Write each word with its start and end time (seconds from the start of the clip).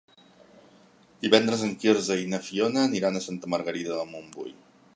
Divendres 1.25 1.65
en 1.67 1.75
Quirze 1.83 2.17
i 2.21 2.25
na 2.31 2.39
Fiona 2.47 2.81
aniran 2.87 3.19
a 3.19 3.21
Santa 3.27 3.53
Margarida 3.55 4.01
de 4.01 4.09
Montbui. 4.15 4.57